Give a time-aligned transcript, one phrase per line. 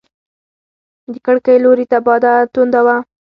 [1.11, 2.87] د کړکۍ لوري ته باد تونده و.